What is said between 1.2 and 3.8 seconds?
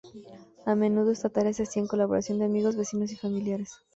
tarea se hacía en colaboración de amigos, vecinos y familiares.